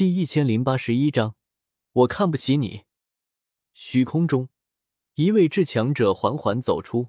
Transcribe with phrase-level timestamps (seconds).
[0.00, 1.34] 第一千零八十一章，
[1.92, 2.84] 我看不起你。
[3.74, 4.48] 虚空中，
[5.12, 7.08] 一位至强者缓缓走出，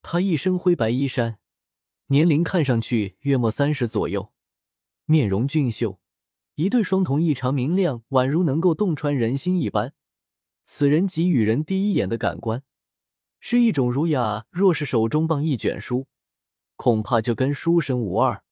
[0.00, 1.40] 他一身灰白衣衫，
[2.06, 4.32] 年龄看上去约莫三十左右，
[5.06, 5.98] 面容俊秀，
[6.54, 9.92] 一对双瞳异常明亮，宛如能够洞穿人心一般。
[10.62, 12.62] 此人给予人第一眼的感官
[13.40, 16.06] 是一种儒雅，若是手中棒一卷书，
[16.76, 18.44] 恐怕就跟书生无二。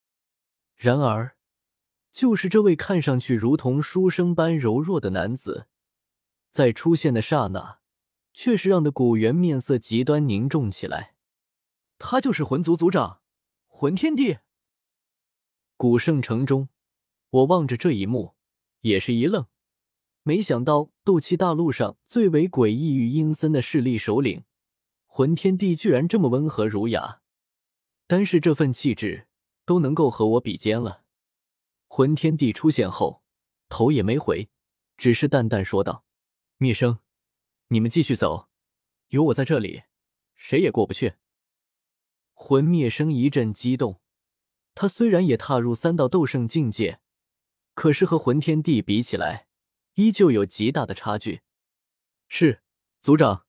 [0.75, 1.36] 然而，
[2.17, 5.67] 就是这位看上去如同书生般柔弱的男子，
[6.49, 7.81] 在出现的刹那，
[8.33, 11.15] 却是让的古元面色极端凝重起来。
[11.99, 13.21] 他就是魂族族长，
[13.67, 14.39] 魂天帝。
[15.77, 16.71] 古圣城中，
[17.29, 18.35] 我望着这一幕，
[18.81, 19.45] 也是一愣。
[20.23, 24.45] 没想到斗气大陆上最为诡异与阴森的势力首领
[25.05, 27.21] 魂天帝居然这么温和儒雅，
[28.07, 29.27] 单是这份气质
[29.67, 31.03] 都能够和我比肩了。
[31.87, 33.23] 魂天帝出现后，
[33.69, 34.51] 头也没回，
[34.97, 36.05] 只是淡淡说道
[36.59, 36.99] ：“灭生，
[37.69, 38.49] 你们继续走，
[39.09, 39.85] 有我在这里，
[40.35, 41.15] 谁也过不去。”
[42.35, 44.01] 魂灭生一阵激动，
[44.75, 47.01] 他虽然也踏入三道斗圣境界，
[47.73, 49.49] 可是和魂天帝比起来，
[49.95, 51.41] 依旧有极大的差距。
[52.29, 52.63] 是
[53.01, 53.47] 族长，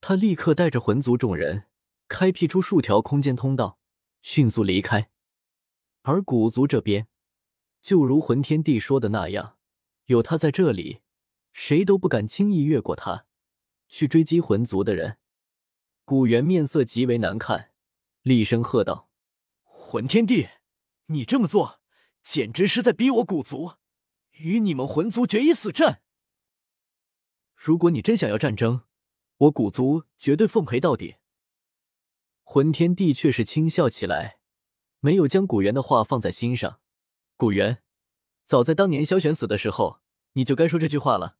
[0.00, 1.66] 他立刻带着魂族众人
[2.08, 3.78] 开辟出数条空间通道，
[4.22, 5.10] 迅速离开。
[6.02, 7.08] 而古族这边，
[7.86, 9.58] 就如魂天帝说的那样，
[10.06, 11.02] 有他在这里，
[11.52, 13.26] 谁都不敢轻易越过他
[13.88, 15.18] 去追击魂族的人。
[16.04, 17.70] 古猿面色极为难看，
[18.22, 19.08] 厉声喝道
[19.62, 20.48] ：“魂天帝，
[21.06, 21.80] 你这么做，
[22.24, 23.74] 简直是在逼我古族！”
[24.38, 26.02] 与你们魂族决一死战！
[27.54, 28.82] 如果你真想要战争，
[29.36, 31.18] 我古族绝对奉陪到底。
[32.42, 34.40] 魂天帝却是轻笑起来，
[34.98, 36.80] 没有将古猿的话放在心上。
[37.38, 37.82] 古元，
[38.46, 40.00] 早在当年萧玄死的时候，
[40.32, 41.36] 你就该说这句话了。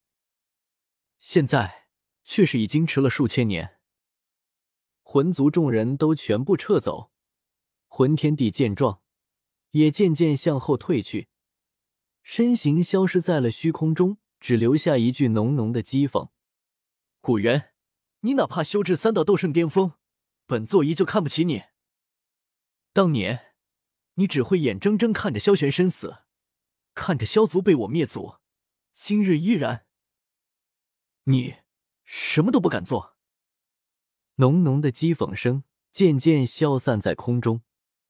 [1.18, 1.88] 现在
[2.22, 3.78] 却是已经迟了数千年。
[5.02, 7.10] 魂族众人都全部撤走，
[7.86, 9.00] 魂天帝见状，
[9.70, 11.28] 也渐渐向后退去。
[12.22, 16.28] 身形消失在了虚空中，只留下一句浓浓的讥讽
[17.22, 17.72] ：“古元，
[18.20, 19.94] 你哪怕修至三道斗圣巅峰，
[20.44, 21.62] 本座依旧看不起你。
[22.92, 23.45] 当年，
[24.16, 26.18] 你只会眼睁睁看着萧玄身死，
[26.92, 28.34] 看着萧族被我灭族，
[28.92, 29.86] 今日依然，
[31.24, 31.56] 你
[32.04, 33.16] 什么都不敢做。”
[34.36, 37.62] 浓浓的讥讽声渐渐消散在空中，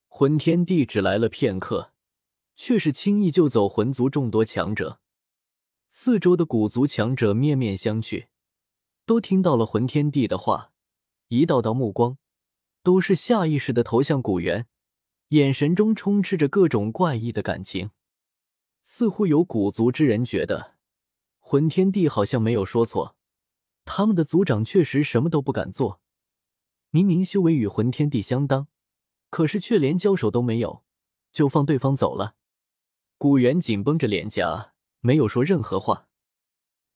[0.09, 1.93] 魂天帝只来了片刻。
[2.59, 4.99] 却是轻易救走魂族众多强者，
[5.91, 8.29] 四周的古族强者面面相觑，
[9.05, 10.73] 都听到了魂天帝的话，
[11.29, 12.17] 一道道目光
[12.83, 14.67] 都是下意识的投向古元，
[15.29, 17.91] 眼神中充斥着各种怪异的感情。
[18.83, 20.77] 似乎有古族之人觉得，
[21.41, 23.17] 魂天帝好像没有说错，
[23.85, 26.01] 他们的族长确实什么都不敢做，
[26.91, 28.69] 明明修为与魂天帝相当，
[29.29, 30.85] 可是却连交手都没有，
[31.33, 32.37] 就放对方走了。
[33.19, 36.09] 古元紧绷着脸颊，没有说任何话。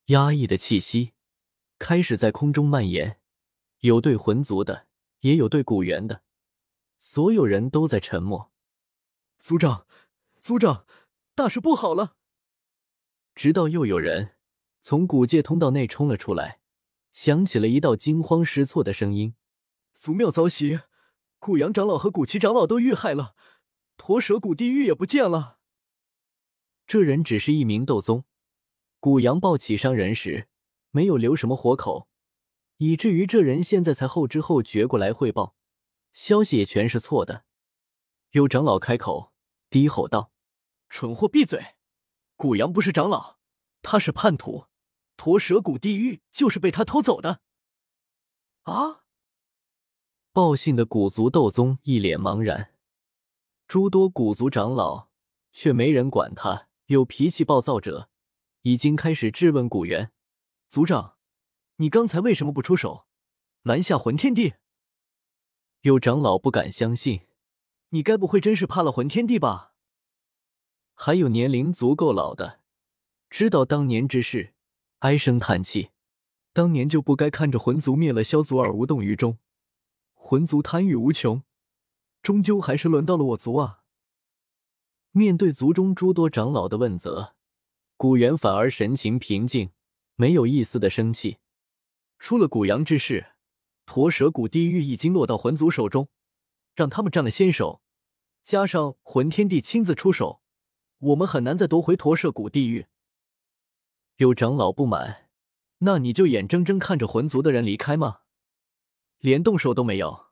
[0.05, 1.11] 压抑的气息
[1.77, 3.19] 开始在空中蔓延，
[3.79, 4.87] 有对魂族的，
[5.19, 6.23] 也有对古猿的，
[7.03, 8.51] 所有人都在沉默。
[9.39, 9.87] 族长，
[10.39, 10.85] 族长，
[11.33, 12.15] 大事不好了！
[13.33, 14.35] 直到又有人
[14.81, 16.59] 从古界通道内冲了出来，
[17.11, 19.33] 响起了一道惊慌失措的声音
[19.97, 20.81] ：“族庙遭袭，
[21.39, 23.33] 古阳长老和古奇长老都遇害了，
[23.97, 25.57] 驼蛇谷地狱也不见了。”
[26.85, 28.25] 这人只是一名斗宗，
[28.99, 30.47] 古阳暴起伤人时
[30.91, 32.07] 没有留什么活口，
[32.77, 35.55] 以至于这人现在才后知后觉过来汇报，
[36.13, 37.45] 消息也全是错的。
[38.31, 39.33] 有长老开口
[39.69, 40.31] 低吼道
[40.89, 41.75] ：“蠢货，闭嘴！
[42.35, 43.37] 古阳不是长老，
[43.81, 44.67] 他是叛徒，
[45.17, 47.41] 驼蛇谷地狱就是被他偷走的。”
[48.63, 49.03] 啊！
[50.31, 52.73] 报信的古族斗宗一脸茫然，
[53.67, 55.09] 诸多古族长老
[55.51, 56.69] 却没人管他。
[56.85, 58.09] 有脾气暴躁者
[58.63, 60.11] 已经开始质问古元
[60.67, 61.17] 族长
[61.77, 63.05] ：“你刚才为什么不出手
[63.61, 64.55] 拦下魂天帝？”
[65.81, 67.21] 有长老不敢相信
[67.89, 69.73] ：“你该不会真是怕了魂天帝吧？”
[70.93, 72.59] 还有年龄足够老的，
[73.31, 74.53] 知道当年之事，
[74.99, 75.89] 唉声叹气
[76.53, 79.39] ：“当年就不该看着魂族灭了萧族而无动于衷，
[80.13, 81.41] 魂族贪欲无穷，
[82.21, 83.79] 终究还是轮到了我族啊！”
[85.09, 87.33] 面对族中诸多长老的问责，
[87.97, 89.71] 古元反而神情平静，
[90.15, 91.39] 没有一丝的生气。
[92.19, 93.30] 出了古阳之事，
[93.91, 96.07] 驼蛇谷地狱已经落到魂族手中，
[96.75, 97.81] 让他们占了先手，
[98.41, 100.41] 加上魂天帝亲自出手，
[100.99, 102.87] 我们很难再夺回驼舍古地狱。
[104.15, 105.29] 有长老不满，
[105.79, 108.19] 那你就眼睁睁看着魂族的人离开吗？
[109.17, 110.27] 连动手都没有。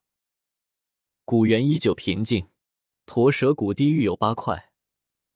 [1.25, 2.47] 古元依旧平静。
[3.05, 4.71] 驼蛇谷地狱有八块，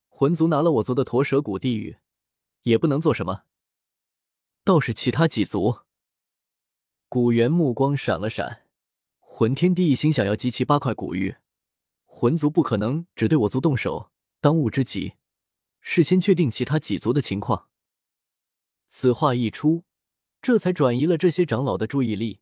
[0.08, 1.98] 魂族拿了我族的驼蛇谷地狱，
[2.62, 3.44] 也不能做什么。
[4.64, 5.80] 倒是其他几族。
[7.14, 8.64] 古元目光闪了闪，
[9.20, 11.36] 魂天帝一心想要集齐八块古玉，
[12.06, 14.10] 魂族不可能只对我族动手，
[14.42, 15.14] 当务之急
[15.80, 17.70] 事先确定其他几族的情况。
[18.88, 19.84] 此话一出，
[20.42, 22.40] 这才转移了这些长老的注意力。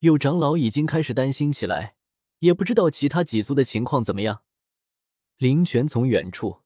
[0.00, 1.94] 有长老已经开始担心起来，
[2.40, 4.42] 也不知道其他几族的情况怎么样。
[5.38, 6.60] 林泉从远处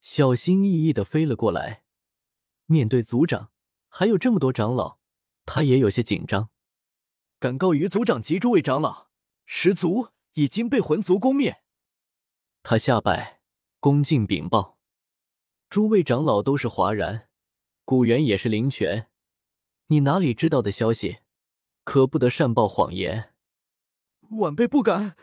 [0.00, 1.82] 小心翼翼的飞了过来，
[2.64, 3.50] 面对族长
[3.90, 4.96] 还有这么多长老，
[5.44, 6.48] 他也有些紧张。
[7.40, 9.08] 敢告于族长及诸位长老，
[9.46, 11.62] 十族已经被魂族攻灭。
[12.62, 13.40] 他下拜，
[13.78, 14.78] 恭敬禀报。
[15.70, 17.28] 诸位长老都是哗然，
[17.84, 19.08] 古元也是林泉，
[19.86, 21.18] 你哪里知道的消息？
[21.84, 23.34] 可不得善报谎言。
[24.38, 25.16] 晚辈不敢。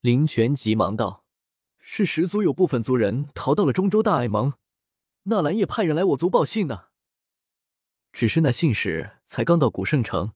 [0.00, 1.24] 林泉急忙道。
[1.82, 4.52] 是十族有部分族人逃到了中州大爱盟，
[5.24, 6.88] 纳兰也派人来我族报信呢。
[8.12, 10.32] 只是那信使才刚到古圣城，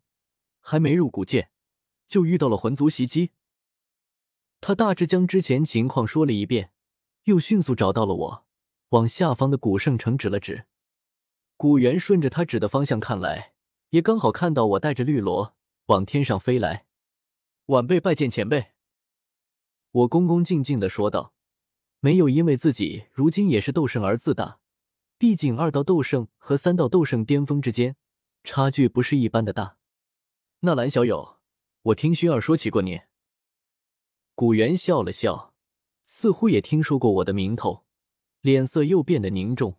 [0.67, 1.51] 还没入古界，
[2.09, 3.33] 就遇到了魂族袭击。
[4.63, 6.71] 他大致将之前情况说了一遍，
[7.25, 8.47] 又迅速找到了我，
[8.89, 10.65] 往下方的古圣城指了指。
[11.59, 13.53] 古元顺着他指的方向看来，
[13.91, 15.55] 也刚好看到我带着绿萝
[15.87, 16.87] 往天上飞来。
[17.67, 18.69] 晚辈拜见前辈。
[19.91, 21.35] 我恭恭敬敬的说道。
[22.01, 24.61] 没有因为自己如今也是斗圣而自大，
[25.19, 27.97] 毕竟二道斗圣和三道斗圣巅峰之间
[28.43, 29.77] 差距不是一般的大。
[30.65, 31.41] 纳兰小友，
[31.83, 33.03] 我听薰儿说起过你。
[34.35, 35.55] 古元笑了笑，
[36.05, 37.85] 似乎也听说过我的名头，
[38.41, 39.79] 脸色又变得凝重。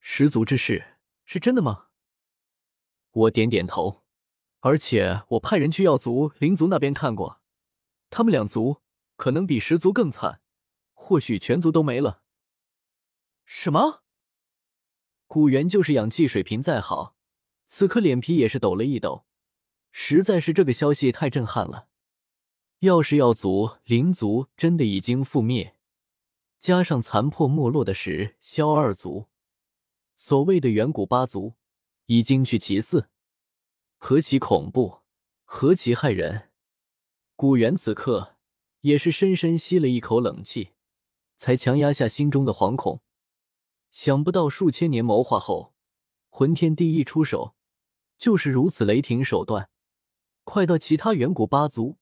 [0.00, 1.86] 十族之事是真的吗？
[3.10, 4.04] 我点点头，
[4.60, 7.40] 而且我派人去药族、灵族那边看过，
[8.10, 8.82] 他们两族
[9.16, 10.42] 可能比十族更惨。
[10.92, 12.22] 或许全族都没了。
[13.46, 14.02] 什么？
[15.26, 17.16] 古元就是氧气水平再好，
[17.66, 19.24] 此刻脸皮也是抖了一抖。
[19.90, 21.88] 实在是这个消息太震撼了。
[22.80, 25.76] 要是药族、灵族真的已经覆灭，
[26.58, 29.26] 加上残破没落的石萧二族，
[30.16, 31.54] 所谓的远古八族
[32.06, 33.08] 已经去其四，
[33.96, 34.98] 何其恐怖，
[35.44, 36.50] 何其骇人！
[37.34, 38.36] 古元此刻
[38.82, 40.70] 也是深深吸了一口冷气。
[41.40, 43.00] 才强压下心中的惶恐。
[43.92, 45.72] 想不到数千年谋划后，
[46.28, 47.54] 魂天帝一出手
[48.18, 49.70] 就是如此雷霆手段，
[50.50, 51.98] 快到其他远古八族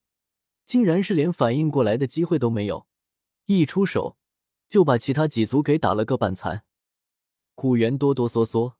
[0.65, 2.87] 竟然是连反应过来的机会都没有，
[3.47, 4.17] 一出手
[4.69, 6.65] 就把其他几族给打了个半残。
[7.57, 8.75] 古猿哆哆嗦嗦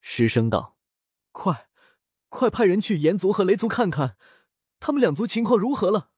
[0.00, 0.78] 失声道
[1.32, 1.68] ：“快，
[2.30, 4.16] 快派人去炎族和雷族看看，
[4.78, 6.08] 他们两族情况如何了。”